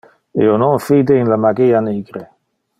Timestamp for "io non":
0.45-0.79